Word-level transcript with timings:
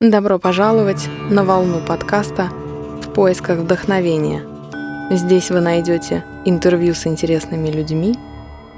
Добро 0.00 0.38
пожаловать 0.38 1.08
на 1.28 1.42
волну 1.42 1.80
подкаста 1.80 2.50
«В 3.02 3.12
поисках 3.12 3.58
вдохновения». 3.58 4.44
Здесь 5.10 5.50
вы 5.50 5.58
найдете 5.58 6.24
интервью 6.44 6.94
с 6.94 7.04
интересными 7.04 7.68
людьми, 7.68 8.14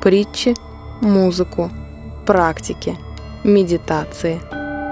притчи, 0.03 0.55
музыку, 1.03 1.71
практики, 2.27 2.97
медитации, 3.45 4.41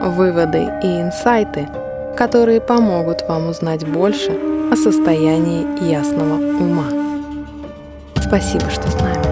выводы 0.02 0.70
и 0.82 1.00
инсайты, 1.00 1.66
которые 2.14 2.60
помогут 2.60 3.22
вам 3.26 3.48
узнать 3.48 3.88
больше 3.88 4.32
о 4.70 4.76
состоянии 4.76 5.90
ясного 5.90 6.34
ума. 6.34 6.90
Спасибо, 8.16 8.68
что 8.68 8.86
с 8.90 9.00
нами. 9.00 9.27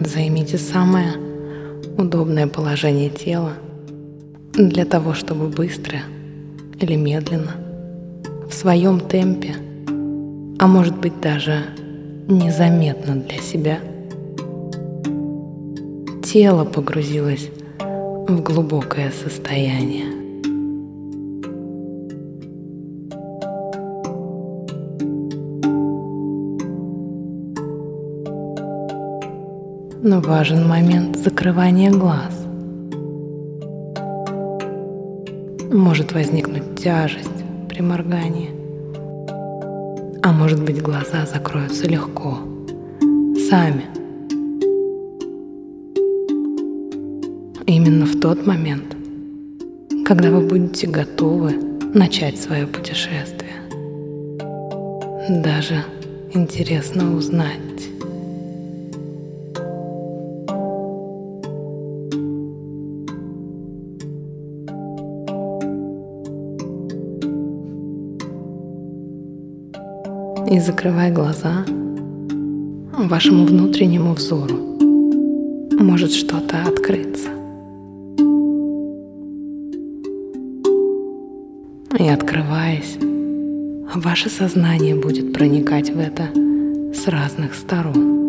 Займите 0.00 0.58
самое 0.58 1.12
удобное 1.98 2.46
положение 2.46 3.10
тела 3.10 3.52
для 4.54 4.84
того, 4.84 5.14
чтобы 5.14 5.48
быстро 5.48 5.98
или 6.80 6.96
медленно, 6.96 7.52
в 8.48 8.54
своем 8.54 9.00
темпе, 9.00 9.54
а 10.58 10.66
может 10.66 10.98
быть 10.98 11.20
даже 11.20 11.66
незаметно 12.28 13.16
для 13.16 13.38
себя, 13.38 13.78
тело 16.24 16.64
погрузилось 16.64 17.50
в 17.78 18.42
глубокое 18.42 19.10
состояние. 19.10 20.21
Но 30.04 30.20
важен 30.20 30.66
момент 30.66 31.16
закрывания 31.16 31.92
глаз. 31.92 32.34
Может 35.72 36.12
возникнуть 36.12 36.74
тяжесть 36.76 37.28
при 37.68 37.82
моргании, 37.82 38.50
а 40.22 40.32
может 40.32 40.62
быть 40.64 40.82
глаза 40.82 41.24
закроются 41.24 41.86
легко, 41.86 42.38
сами. 43.48 43.84
Именно 47.66 48.06
в 48.06 48.18
тот 48.18 48.44
момент, 48.44 48.96
когда 50.04 50.32
вы 50.32 50.40
будете 50.40 50.88
готовы 50.88 51.52
начать 51.94 52.40
свое 52.40 52.66
путешествие. 52.66 53.52
Даже 55.28 55.84
интересно 56.34 57.14
узнать, 57.14 57.91
и 70.52 70.60
закрывай 70.60 71.10
глаза, 71.10 71.64
вашему 72.92 73.46
внутреннему 73.46 74.12
взору 74.12 74.56
может 75.80 76.12
что-то 76.12 76.62
открыться. 76.64 77.30
И 81.98 82.06
открываясь, 82.06 82.98
ваше 83.94 84.28
сознание 84.28 84.94
будет 84.94 85.32
проникать 85.32 85.88
в 85.88 85.98
это 85.98 86.28
с 86.94 87.08
разных 87.08 87.54
сторон. 87.54 88.21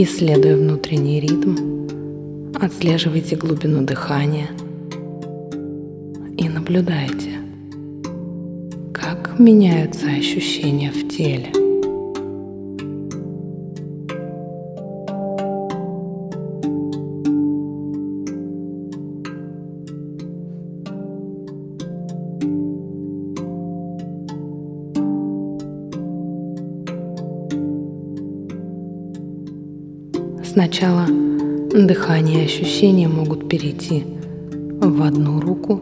Исследуя 0.00 0.56
внутренний 0.56 1.18
ритм, 1.18 1.56
отслеживайте 2.54 3.34
глубину 3.34 3.82
дыхания 3.82 4.46
и 6.36 6.48
наблюдайте, 6.48 7.40
как 8.94 9.40
меняются 9.40 10.06
ощущения 10.06 10.92
в 10.92 11.08
теле. 11.08 11.57
Сначала 30.58 31.06
дыхание 31.06 32.42
и 32.42 32.44
ощущения 32.46 33.06
могут 33.06 33.48
перейти 33.48 34.02
в 34.80 35.02
одну 35.04 35.40
руку, 35.40 35.80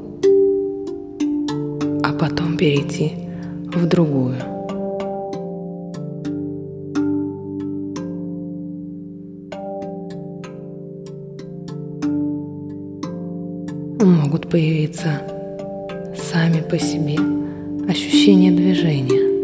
а 2.05 2.13
потом 2.13 2.59
перейти 2.59 3.13
в 3.73 3.87
другую. 3.87 4.37
Могут 14.05 14.51
появиться 14.51 15.23
сами 16.15 16.61
по 16.61 16.79
себе 16.79 17.17
ощущения 17.89 18.51
движения. 18.51 19.36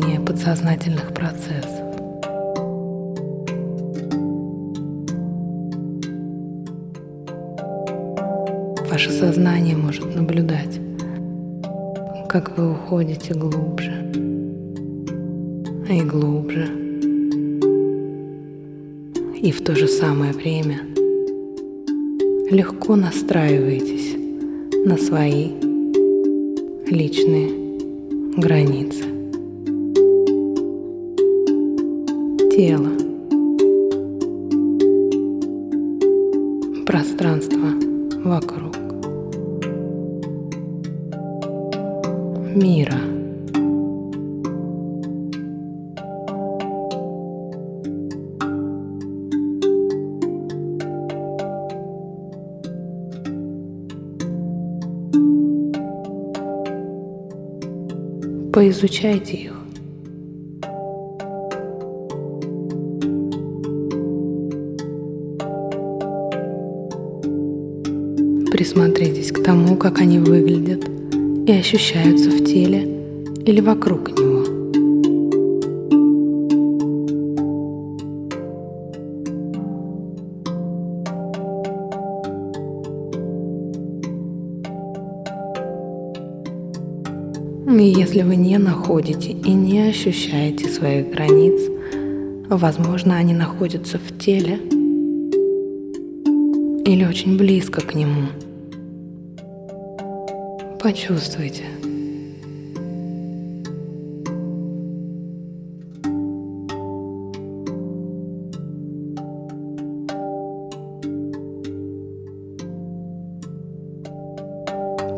Проявление 0.00 0.20
подсознательных 0.20 1.12
процессов. 1.12 1.70
Ваше 8.90 9.10
сознание 9.10 9.76
может 9.76 10.14
наблюдать, 10.14 10.80
как 12.28 12.56
вы 12.56 12.72
уходите 12.72 13.34
глубже 13.34 13.92
и 15.88 16.02
глубже. 16.02 16.68
И 19.40 19.52
в 19.52 19.62
то 19.64 19.74
же 19.74 19.86
самое 19.88 20.32
время 20.32 20.80
легко 22.50 22.96
настраиваетесь 22.96 24.16
на 24.84 24.96
свои 24.96 25.50
личные 26.86 27.50
границы. 28.36 29.09
Тело. 32.50 32.90
Пространство 36.84 37.68
вокруг. 38.24 38.76
Мира. 42.56 42.98
Поизучайте 58.52 59.36
их. 59.36 59.59
Присмотритесь 68.60 69.32
к 69.32 69.42
тому, 69.42 69.74
как 69.74 70.02
они 70.02 70.18
выглядят 70.18 70.86
и 71.46 71.50
ощущаются 71.50 72.28
в 72.28 72.44
теле 72.44 72.86
или 73.46 73.62
вокруг 73.62 74.10
него. 74.10 74.44
И 87.74 87.82
если 87.82 88.20
вы 88.20 88.36
не 88.36 88.58
находите 88.58 89.30
и 89.30 89.52
не 89.54 89.88
ощущаете 89.88 90.68
своих 90.68 91.10
границ, 91.10 91.58
возможно, 92.50 93.16
они 93.16 93.32
находятся 93.32 93.98
в 93.98 94.18
теле 94.18 94.58
или 96.84 97.06
очень 97.06 97.38
близко 97.38 97.80
к 97.80 97.94
нему. 97.94 98.28
Почувствуйте. 100.82 101.64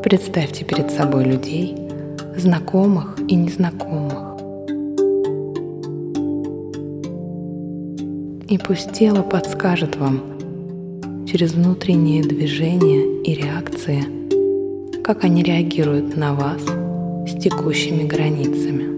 Представьте 0.03 0.65
перед 0.65 0.91
собой 0.91 1.25
людей, 1.25 1.77
знакомых 2.37 3.21
и 3.29 3.37
незнакомых. 3.37 4.41
И 8.51 8.59
пусть 8.59 8.93
тело 8.95 9.23
подскажет 9.23 9.95
вам 9.95 10.23
через 11.27 11.55
внутренние 11.55 12.25
движения 12.25 13.23
и 13.23 13.35
реакции, 13.35 14.22
как 15.03 15.25
они 15.25 15.43
реагируют 15.43 16.17
на 16.17 16.33
вас 16.33 16.63
с 16.63 17.43
текущими 17.43 18.05
границами. 18.05 18.92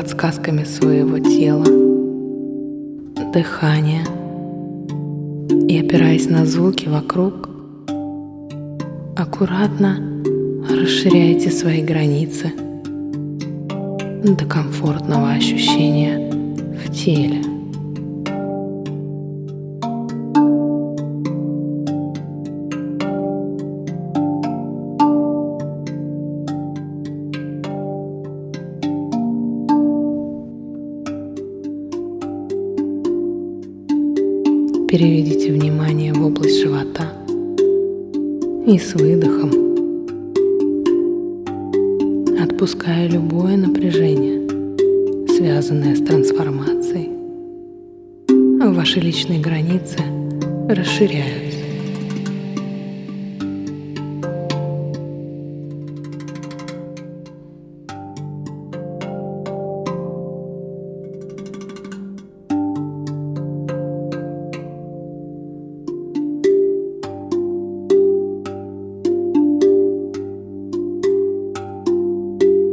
Подсказками 0.00 0.64
своего 0.64 1.18
тела, 1.18 1.66
дыхания 3.34 4.02
и 5.68 5.78
опираясь 5.78 6.26
на 6.26 6.46
звуки 6.46 6.88
вокруг, 6.88 7.50
аккуратно 9.14 9.98
расширяйте 10.70 11.50
свои 11.50 11.82
границы 11.82 12.50
до 14.24 14.46
комфортного 14.46 15.32
ощущения 15.32 16.32
в 16.82 16.90
теле. 16.94 17.49
Переведите 34.90 35.52
внимание 35.52 36.12
в 36.12 36.26
область 36.26 36.62
живота 36.62 37.12
и 38.66 38.76
с 38.76 38.92
выдохом, 38.94 39.52
отпуская 42.42 43.08
любое 43.08 43.56
напряжение, 43.56 44.48
связанное 45.28 45.94
с 45.94 46.00
трансформацией, 46.00 47.08
ваши 48.74 48.98
личные 48.98 49.38
границы 49.38 49.98
расширяются. 50.68 51.49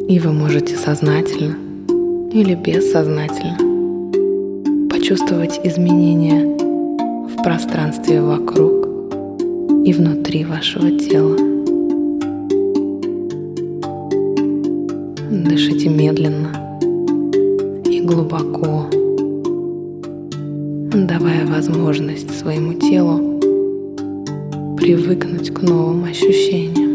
И 0.09 0.19
вы 0.19 0.31
можете 0.31 0.77
сознательно 0.77 1.57
или 2.31 2.55
бессознательно 2.55 3.57
почувствовать 4.89 5.59
изменения 5.65 6.45
в 7.27 7.43
пространстве 7.43 8.21
вокруг 8.21 8.87
и 9.85 9.91
внутри 9.91 10.45
вашего 10.45 10.91
тела. 10.91 11.35
Дышите 15.29 15.89
медленно 15.89 16.79
и 17.85 17.99
глубоко, 17.99 18.85
давая 20.93 21.45
возможность 21.45 22.33
своему 22.39 22.75
телу 22.75 23.41
привыкнуть 24.77 25.53
к 25.53 25.61
новым 25.63 26.05
ощущениям. 26.05 26.86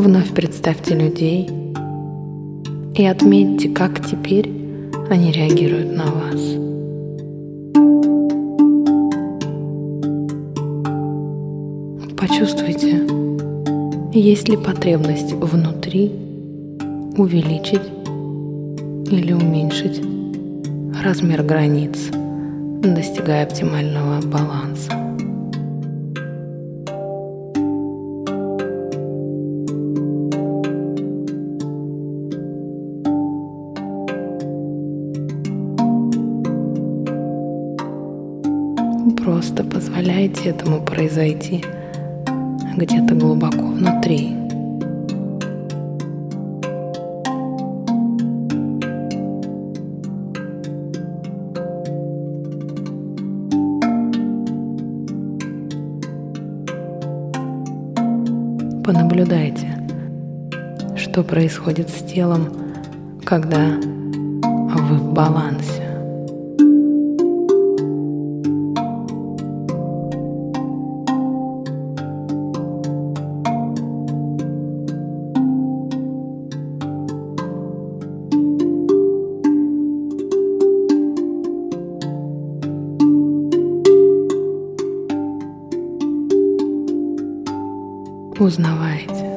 Вновь 0.00 0.32
представьте 0.32 0.94
людей 0.94 1.46
и 2.94 3.04
отметьте, 3.04 3.68
как 3.68 4.02
теперь 4.02 4.50
они 5.10 5.30
реагируют 5.30 5.94
на 5.94 6.06
вас. 6.06 6.40
Почувствуйте 12.16 13.06
Есть 14.14 14.48
ли 14.48 14.56
потребность 14.56 15.34
внутри 15.34 16.10
увеличить 17.18 17.92
или 19.10 19.34
уменьшить 19.34 20.00
размер 21.04 21.42
границ, 21.42 22.08
достигая 22.82 23.44
оптимального 23.44 24.22
баланса? 24.22 25.09
Произойти 41.10 41.64
где-то 42.76 43.14
глубоко 43.14 43.66
внутри. 43.66 44.36
Понаблюдайте, 58.84 59.68
что 60.96 61.24
происходит 61.24 61.88
с 61.90 62.04
телом, 62.04 62.48
когда 63.24 63.66
вы 64.42 64.96
в 64.96 65.12
балансе. 65.12 65.79
Узнавайте. 88.40 89.29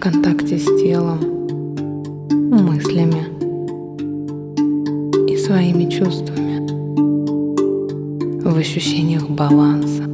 Контакте 0.00 0.58
с 0.58 0.64
телом, 0.80 1.18
мыслями 2.30 3.26
и 5.30 5.36
своими 5.36 5.90
чувствами, 5.90 6.66
в 8.42 8.56
ощущениях 8.56 9.28
баланса 9.28 10.04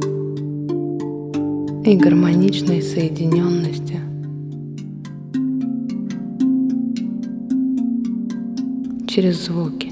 и 1.85 1.95
гармоничной 1.95 2.81
соединенности. 2.81 4.01
через 9.07 9.45
звуки, 9.45 9.91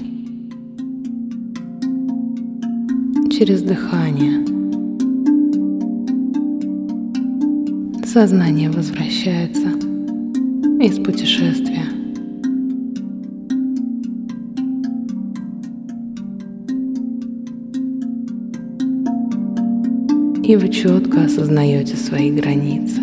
через 3.28 3.62
дыхание– 3.62 4.44
Сознание 8.16 8.70
возвращается 8.70 9.85
из 10.80 10.98
путешествия. 10.98 11.84
И 20.44 20.54
вы 20.56 20.68
четко 20.68 21.24
осознаете 21.24 21.96
свои 21.96 22.30
границы. 22.30 23.00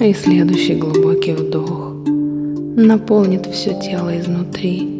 И 0.00 0.12
следующий 0.12 0.74
глубокий 0.74 1.32
вдох 1.32 1.94
наполнит 2.76 3.46
все 3.46 3.80
тело 3.80 4.18
изнутри, 4.20 4.93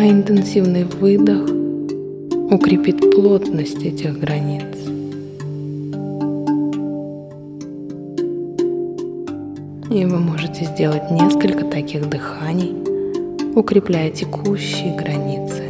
а 0.00 0.08
интенсивный 0.08 0.84
выдох 0.84 1.50
укрепит 2.50 3.00
плотность 3.14 3.82
этих 3.84 4.18
границ. 4.18 4.64
И 9.90 10.06
вы 10.06 10.18
можете 10.20 10.64
сделать 10.64 11.10
несколько 11.10 11.66
таких 11.66 12.08
дыханий, 12.08 12.74
укрепляя 13.54 14.10
текущие 14.10 14.96
границы. 14.96 15.64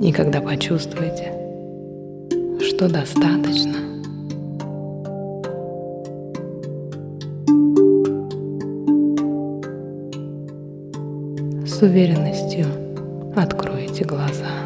И 0.00 0.12
когда 0.12 0.40
почувствуете, 0.40 1.35
что 2.76 2.90
достаточно, 2.90 3.72
с 11.66 11.80
уверенностью 11.80 12.66
откройте 13.34 14.04
глаза. 14.04 14.65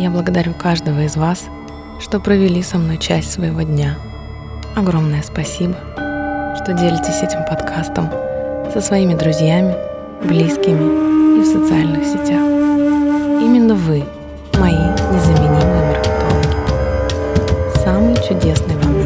Я 0.00 0.10
благодарю 0.10 0.54
каждого 0.54 1.00
из 1.00 1.16
вас, 1.16 1.46
что 1.98 2.20
провели 2.20 2.62
со 2.62 2.78
мной 2.78 2.98
часть 2.98 3.32
своего 3.32 3.62
дня. 3.62 3.96
Огромное 4.76 5.22
спасибо, 5.22 5.74
что 6.54 6.72
делитесь 6.72 7.20
этим 7.20 7.44
подкастом 7.44 8.08
со 8.72 8.80
своими 8.80 9.14
друзьями, 9.14 9.74
близкими 10.22 11.38
и 11.38 11.40
в 11.42 11.46
социальных 11.46 12.04
сетях. 12.04 12.44
Именно 13.42 13.74
вы– 13.74 14.04
мои 14.60 14.72
незаменимые 14.72 15.66
маркетологи. 15.66 16.46
Самый 17.82 18.14
чудесный 18.18 18.76
вам 18.76 18.97